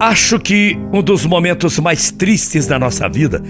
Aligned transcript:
Acho 0.00 0.38
que 0.38 0.78
um 0.92 1.02
dos 1.02 1.26
momentos 1.26 1.76
mais 1.80 2.12
tristes 2.12 2.68
da 2.68 2.78
nossa 2.78 3.08
vida 3.08 3.42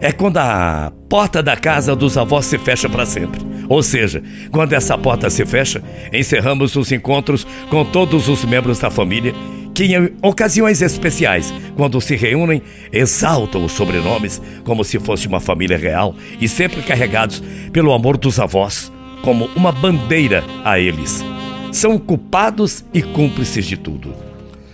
é 0.00 0.10
quando 0.10 0.38
a 0.38 0.92
porta 1.08 1.40
da 1.40 1.56
casa 1.56 1.94
dos 1.94 2.18
avós 2.18 2.46
se 2.46 2.58
fecha 2.58 2.88
para 2.88 3.06
sempre. 3.06 3.40
Ou 3.68 3.84
seja, 3.84 4.20
quando 4.50 4.72
essa 4.72 4.98
porta 4.98 5.30
se 5.30 5.46
fecha, 5.46 5.80
encerramos 6.12 6.74
os 6.74 6.90
encontros 6.90 7.46
com 7.70 7.84
todos 7.84 8.28
os 8.28 8.44
membros 8.44 8.80
da 8.80 8.90
família 8.90 9.32
que, 9.72 9.84
em 9.84 10.12
ocasiões 10.20 10.82
especiais, 10.82 11.54
quando 11.76 12.00
se 12.00 12.16
reúnem, 12.16 12.60
exaltam 12.92 13.64
os 13.64 13.70
sobrenomes 13.70 14.42
como 14.64 14.82
se 14.82 14.98
fosse 14.98 15.28
uma 15.28 15.38
família 15.38 15.78
real 15.78 16.16
e 16.40 16.48
sempre 16.48 16.82
carregados 16.82 17.40
pelo 17.72 17.92
amor 17.92 18.16
dos 18.16 18.40
avós, 18.40 18.92
como 19.22 19.48
uma 19.54 19.70
bandeira 19.70 20.42
a 20.64 20.80
eles. 20.80 21.24
São 21.70 21.96
culpados 21.96 22.84
e 22.92 23.00
cúmplices 23.02 23.64
de 23.64 23.76
tudo. 23.76 24.31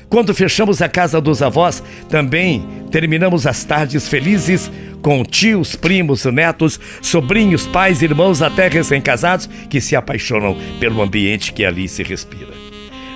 Quando 0.09 0.35
fechamos 0.35 0.81
a 0.81 0.89
casa 0.89 1.21
dos 1.21 1.43
avós, 1.43 1.83
também 2.09 2.67
terminamos 2.91 3.47
as 3.47 3.63
tardes 3.65 4.09
felizes 4.09 4.71
com 5.03 5.23
tios, 5.23 5.77
primos, 5.77 6.25
netos, 6.25 6.81
sobrinhos, 7.03 7.67
pais, 7.67 8.01
irmãos, 8.01 8.41
até 8.41 8.69
recém-casados 8.69 9.49
que 9.69 9.81
se 9.81 9.95
apaixonam 9.95 10.57
pelo 10.81 11.03
ambiente 11.03 11.53
que 11.53 11.65
ali 11.65 11.87
se 11.87 12.03
respira. 12.03 12.53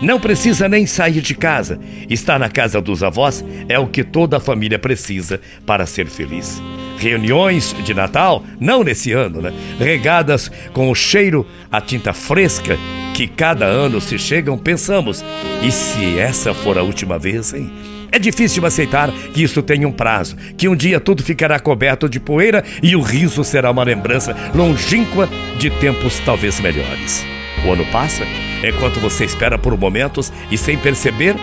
Não 0.03 0.21
precisa 0.21 0.69
nem 0.69 0.85
sair 0.85 1.21
de 1.21 1.35
casa. 1.35 1.79
Estar 2.11 2.39
na 2.39 2.51
casa 2.51 2.81
dos 2.81 3.03
avós 3.03 3.45
é 3.69 3.79
o 3.79 3.87
que 3.87 4.05
toda 4.05 4.37
a 4.37 4.41
família 4.41 4.79
precisa 4.79 5.41
para 5.65 5.87
ser 5.87 6.09
feliz. 6.09 6.61
Reuniões 7.03 7.75
de 7.85 7.93
Natal, 7.93 8.45
não 8.61 8.85
nesse 8.85 9.13
ano, 9.13 9.43
né? 9.43 9.53
Regadas 9.79 10.51
com 10.73 10.91
o 10.91 10.95
cheiro, 10.95 11.47
a 11.71 11.81
tinta 11.81 12.13
fresca 12.13 12.79
que 13.15 13.27
cada 13.27 13.67
ano 13.67 14.01
se 14.01 14.19
chegam, 14.19 14.57
pensamos: 14.57 15.25
e 15.63 15.71
se 15.71 16.19
essa 16.19 16.55
for 16.55 16.79
a 16.79 16.83
última 16.83 17.19
vez, 17.19 17.53
hein? 17.53 17.71
É 18.11 18.19
difícil 18.19 18.67
aceitar 18.67 19.11
que 19.33 19.43
isso 19.43 19.63
tenha 19.63 19.89
um 19.89 19.93
prazo, 19.93 20.37
que 20.57 20.69
um 20.69 20.77
dia 20.77 21.01
tudo 21.01 21.23
ficará 21.23 21.59
coberto 21.59 22.09
de 22.09 22.21
poeira 22.21 22.63
e 22.83 22.95
o 22.95 23.01
riso 23.01 23.43
será 23.43 23.71
uma 23.71 23.83
lembrança 23.83 24.37
longínqua 24.55 25.29
de 25.59 25.71
tempos 25.71 26.21
talvez 26.21 26.61
melhores. 26.61 27.25
O 27.65 27.73
ano 27.73 27.87
passa, 27.87 28.25
enquanto 28.63 29.01
você 29.01 29.25
espera 29.25 29.59
por 29.59 29.79
momentos 29.79 30.31
e 30.51 30.59
sem 30.59 30.77
perceber, 30.77 31.37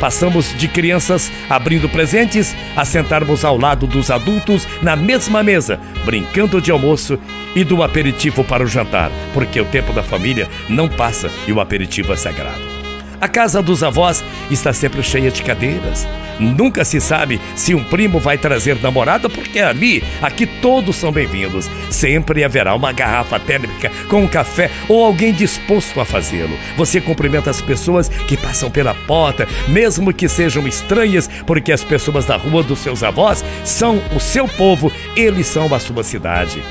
Passamos 0.00 0.54
de 0.56 0.68
crianças 0.68 1.32
abrindo 1.48 1.88
presentes 1.88 2.54
a 2.76 2.84
sentarmos 2.84 3.44
ao 3.44 3.58
lado 3.58 3.86
dos 3.86 4.10
adultos 4.10 4.66
na 4.82 4.94
mesma 4.94 5.42
mesa, 5.42 5.80
brincando 6.04 6.60
de 6.60 6.70
almoço 6.70 7.18
e 7.54 7.64
do 7.64 7.82
aperitivo 7.82 8.44
para 8.44 8.62
o 8.62 8.66
jantar, 8.66 9.10
porque 9.32 9.60
o 9.60 9.64
tempo 9.64 9.92
da 9.92 10.02
família 10.02 10.48
não 10.68 10.88
passa 10.88 11.30
e 11.46 11.52
o 11.52 11.60
aperitivo 11.60 12.12
é 12.12 12.16
sagrado. 12.16 12.75
A 13.18 13.28
casa 13.28 13.62
dos 13.62 13.82
avós 13.82 14.22
está 14.50 14.72
sempre 14.74 15.02
cheia 15.02 15.30
de 15.30 15.42
cadeiras. 15.42 16.06
Nunca 16.38 16.84
se 16.84 17.00
sabe 17.00 17.40
se 17.54 17.74
um 17.74 17.82
primo 17.82 18.20
vai 18.20 18.36
trazer 18.36 18.78
namorada, 18.82 19.30
porque 19.30 19.58
ali, 19.58 20.04
aqui 20.20 20.44
todos 20.46 20.96
são 20.96 21.10
bem-vindos. 21.10 21.70
Sempre 21.90 22.44
haverá 22.44 22.74
uma 22.74 22.92
garrafa 22.92 23.40
térmica 23.40 23.90
com 24.10 24.24
um 24.24 24.28
café 24.28 24.70
ou 24.86 25.02
alguém 25.02 25.32
disposto 25.32 25.98
a 25.98 26.04
fazê-lo. 26.04 26.56
Você 26.76 27.00
cumprimenta 27.00 27.48
as 27.48 27.62
pessoas 27.62 28.08
que 28.08 28.36
passam 28.36 28.70
pela 28.70 28.94
porta, 28.94 29.48
mesmo 29.66 30.12
que 30.12 30.28
sejam 30.28 30.68
estranhas, 30.68 31.28
porque 31.46 31.72
as 31.72 31.82
pessoas 31.82 32.26
da 32.26 32.36
rua 32.36 32.62
dos 32.62 32.80
seus 32.80 33.02
avós 33.02 33.42
são 33.64 33.98
o 34.14 34.20
seu 34.20 34.46
povo, 34.46 34.92
eles 35.16 35.46
são 35.46 35.74
a 35.74 35.78
sua 35.78 36.04
cidade. 36.04 36.62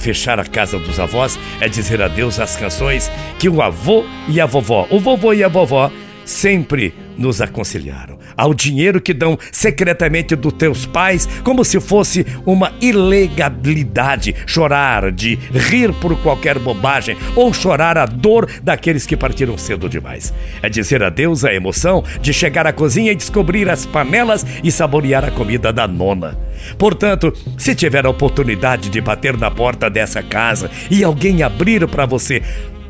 Fechar 0.00 0.40
a 0.40 0.44
casa 0.44 0.78
dos 0.78 0.98
avós 0.98 1.38
é 1.60 1.68
dizer 1.68 2.00
adeus 2.00 2.40
às 2.40 2.56
canções 2.56 3.10
que 3.38 3.48
o 3.48 3.60
avô 3.60 4.04
e 4.28 4.40
a 4.40 4.46
vovó, 4.46 4.86
o 4.90 4.98
vovô 4.98 5.34
e 5.34 5.44
a 5.44 5.48
vovó, 5.48 5.92
sempre 6.30 6.94
nos 7.18 7.42
aconselharam. 7.42 8.18
Ao 8.36 8.54
dinheiro 8.54 9.00
que 9.00 9.12
dão 9.12 9.38
secretamente 9.52 10.34
dos 10.34 10.52
teus 10.54 10.86
pais, 10.86 11.28
como 11.44 11.64
se 11.64 11.78
fosse 11.80 12.24
uma 12.46 12.72
ilegalidade. 12.80 14.34
Chorar 14.46 15.12
de 15.12 15.38
rir 15.52 15.92
por 15.94 16.16
qualquer 16.22 16.58
bobagem 16.58 17.16
ou 17.36 17.52
chorar 17.52 17.98
a 17.98 18.06
dor 18.06 18.48
daqueles 18.62 19.04
que 19.04 19.16
partiram 19.16 19.58
cedo 19.58 19.88
demais. 19.88 20.32
É 20.62 20.68
dizer 20.68 21.02
adeus 21.02 21.44
à 21.44 21.52
emoção 21.52 22.02
de 22.22 22.32
chegar 22.32 22.66
à 22.66 22.72
cozinha 22.72 23.12
e 23.12 23.16
descobrir 23.16 23.68
as 23.68 23.84
panelas 23.84 24.46
e 24.64 24.70
saborear 24.70 25.24
a 25.24 25.30
comida 25.30 25.72
da 25.72 25.86
nona. 25.86 26.38
Portanto, 26.78 27.32
se 27.58 27.74
tiver 27.74 28.06
a 28.06 28.10
oportunidade 28.10 28.88
de 28.88 29.00
bater 29.00 29.36
na 29.36 29.50
porta 29.50 29.90
dessa 29.90 30.22
casa 30.22 30.70
e 30.90 31.04
alguém 31.04 31.42
abrir 31.42 31.86
para 31.86 32.06
você, 32.06 32.42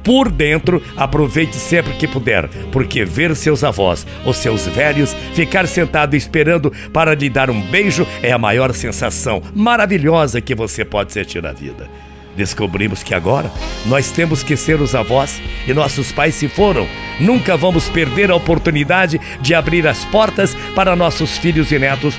por 0.02 0.30
dentro, 0.30 0.82
aproveite 0.96 1.56
sempre 1.56 1.94
que 1.94 2.08
puder, 2.08 2.48
porque 2.72 3.04
ver 3.04 3.34
seus 3.36 3.62
avós 3.64 4.06
ou 4.24 4.32
seus 4.32 4.66
velhos 4.66 5.14
ficar 5.34 5.66
sentado 5.66 6.16
esperando 6.16 6.72
para 6.92 7.14
lhe 7.14 7.28
dar 7.28 7.50
um 7.50 7.60
beijo 7.60 8.06
é 8.22 8.32
a 8.32 8.38
maior 8.38 8.72
sensação 8.72 9.42
maravilhosa 9.54 10.40
que 10.40 10.54
você 10.54 10.84
pode 10.84 11.12
sentir 11.12 11.42
na 11.42 11.52
vida. 11.52 11.88
Descobrimos 12.36 13.02
que 13.02 13.14
agora 13.14 13.50
nós 13.86 14.10
temos 14.10 14.42
que 14.42 14.56
ser 14.56 14.80
os 14.80 14.94
avós 14.94 15.40
e 15.66 15.74
nossos 15.74 16.12
pais 16.12 16.34
se 16.34 16.48
foram. 16.48 16.86
Nunca 17.18 17.56
vamos 17.56 17.88
perder 17.88 18.30
a 18.30 18.36
oportunidade 18.36 19.20
de 19.40 19.54
abrir 19.54 19.86
as 19.86 20.04
portas 20.06 20.54
para 20.74 20.96
nossos 20.96 21.36
filhos 21.38 21.70
e 21.72 21.78
netos 21.78 22.14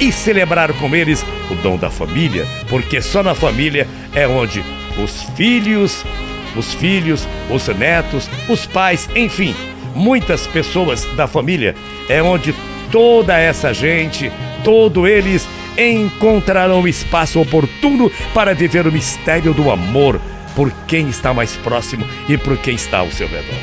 e 0.00 0.10
celebrar 0.10 0.72
com 0.74 0.94
eles 0.94 1.24
o 1.50 1.54
dom 1.56 1.76
da 1.76 1.90
família, 1.90 2.46
porque 2.68 3.02
só 3.02 3.22
na 3.22 3.34
família 3.34 3.86
é 4.14 4.26
onde 4.26 4.64
os 4.98 5.22
filhos 5.36 6.04
os 6.56 6.74
filhos, 6.74 7.26
os 7.50 7.66
netos, 7.68 8.28
os 8.48 8.66
pais, 8.66 9.08
enfim, 9.14 9.54
muitas 9.94 10.46
pessoas 10.46 11.04
da 11.16 11.26
família, 11.26 11.74
é 12.08 12.22
onde 12.22 12.54
toda 12.90 13.38
essa 13.38 13.72
gente, 13.72 14.30
todos 14.64 15.08
eles 15.08 15.48
encontrarão 15.78 16.86
espaço 16.86 17.40
oportuno 17.40 18.10
para 18.34 18.54
viver 18.54 18.86
o 18.86 18.92
mistério 18.92 19.54
do 19.54 19.70
amor 19.70 20.20
por 20.54 20.70
quem 20.86 21.08
está 21.08 21.32
mais 21.32 21.56
próximo 21.56 22.06
e 22.28 22.36
por 22.36 22.56
quem 22.58 22.74
está 22.74 22.98
ao 22.98 23.10
seu 23.10 23.28
redor. 23.28 23.58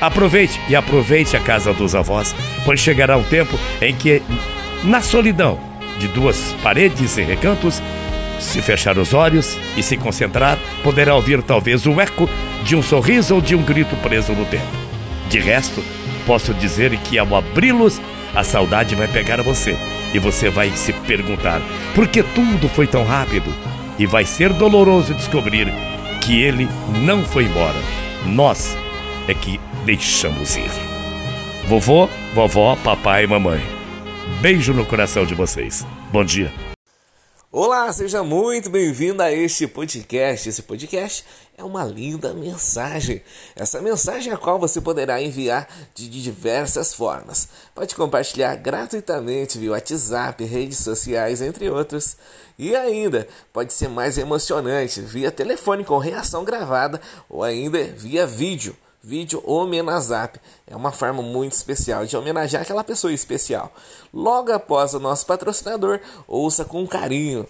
Aproveite 0.00 0.60
e 0.68 0.76
aproveite 0.76 1.36
a 1.36 1.40
casa 1.40 1.72
dos 1.72 1.94
avós, 1.94 2.34
pois 2.64 2.80
chegará 2.80 3.16
um 3.16 3.22
tempo 3.22 3.58
em 3.80 3.94
que, 3.94 4.20
na 4.82 5.00
solidão 5.00 5.58
de 5.98 6.08
duas 6.08 6.54
paredes 6.62 7.16
e 7.16 7.22
recantos, 7.22 7.80
se 8.38 8.60
fechar 8.62 8.98
os 8.98 9.14
olhos 9.14 9.56
e 9.76 9.82
se 9.82 9.96
concentrar, 9.96 10.58
poderá 10.82 11.14
ouvir 11.14 11.42
talvez 11.42 11.86
o 11.86 12.00
eco 12.00 12.28
de 12.64 12.76
um 12.76 12.82
sorriso 12.82 13.36
ou 13.36 13.40
de 13.40 13.54
um 13.54 13.62
grito 13.62 13.96
preso 13.96 14.32
no 14.32 14.44
tempo. 14.46 14.66
De 15.28 15.38
resto, 15.38 15.82
posso 16.26 16.52
dizer 16.54 16.96
que 16.98 17.18
ao 17.18 17.34
abri-los, 17.34 18.00
a 18.34 18.42
saudade 18.42 18.94
vai 18.94 19.08
pegar 19.08 19.40
você 19.42 19.76
e 20.12 20.18
você 20.18 20.48
vai 20.48 20.70
se 20.70 20.92
perguntar 20.92 21.60
por 21.94 22.08
que 22.08 22.22
tudo 22.22 22.68
foi 22.68 22.86
tão 22.86 23.04
rápido. 23.04 23.52
E 23.98 24.06
vai 24.06 24.24
ser 24.24 24.52
doloroso 24.52 25.14
descobrir 25.14 25.72
que 26.20 26.42
ele 26.42 26.68
não 27.04 27.22
foi 27.22 27.44
embora. 27.44 27.78
Nós 28.26 28.76
é 29.28 29.34
que 29.34 29.60
deixamos 29.84 30.56
ir. 30.56 30.70
Vovô, 31.68 32.08
vovó, 32.34 32.76
papai 32.82 33.24
e 33.24 33.26
mamãe. 33.26 33.60
Beijo 34.40 34.72
no 34.72 34.84
coração 34.84 35.24
de 35.24 35.34
vocês. 35.34 35.86
Bom 36.12 36.24
dia. 36.24 36.73
Olá, 37.56 37.92
seja 37.92 38.24
muito 38.24 38.68
bem-vindo 38.68 39.22
a 39.22 39.30
este 39.30 39.68
podcast. 39.68 40.48
Esse 40.48 40.60
podcast 40.60 41.24
é 41.56 41.62
uma 41.62 41.84
linda 41.84 42.34
mensagem. 42.34 43.22
Essa 43.54 43.80
mensagem 43.80 44.32
a 44.32 44.36
qual 44.36 44.58
você 44.58 44.80
poderá 44.80 45.22
enviar 45.22 45.68
de 45.94 46.08
diversas 46.08 46.92
formas. 46.92 47.48
Pode 47.72 47.94
compartilhar 47.94 48.56
gratuitamente 48.56 49.56
via 49.56 49.70
WhatsApp, 49.70 50.42
redes 50.42 50.78
sociais, 50.78 51.40
entre 51.40 51.70
outros. 51.70 52.16
E 52.58 52.74
ainda 52.74 53.28
pode 53.52 53.72
ser 53.72 53.86
mais 53.86 54.18
emocionante 54.18 55.00
via 55.00 55.30
telefone 55.30 55.84
com 55.84 55.96
reação 55.98 56.44
gravada 56.44 57.00
ou 57.30 57.44
ainda 57.44 57.84
via 57.84 58.26
vídeo 58.26 58.76
vídeo 59.04 59.42
homenazap. 59.44 60.40
É 60.66 60.74
uma 60.74 60.90
forma 60.90 61.22
muito 61.22 61.52
especial 61.52 62.06
de 62.06 62.16
homenagear 62.16 62.62
aquela 62.62 62.82
pessoa 62.82 63.12
especial. 63.12 63.72
Logo 64.12 64.50
após 64.50 64.94
o 64.94 64.98
nosso 64.98 65.26
patrocinador, 65.26 66.00
ouça 66.26 66.64
com 66.64 66.86
carinho. 66.86 67.46